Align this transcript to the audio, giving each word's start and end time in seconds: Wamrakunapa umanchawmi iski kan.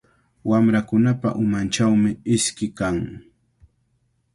Wamrakunapa 0.49 1.29
umanchawmi 1.43 2.09
iski 2.35 2.67
kan. 2.77 2.97